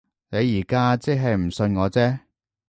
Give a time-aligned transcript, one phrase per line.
[0.31, 2.21] 你而家即係唔信我啫